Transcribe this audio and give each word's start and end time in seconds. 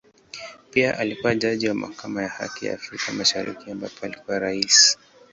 Pia 0.71 0.97
alikua 0.97 1.35
jaji 1.35 1.67
wa 1.69 1.73
Mahakama 1.73 2.21
ya 2.21 2.29
Haki 2.29 2.65
ya 2.65 2.73
Afrika 2.73 3.11
Mashariki 3.13 3.71
ambapo 3.71 4.05
alikuwa 4.05 4.39
Rais. 4.39 4.97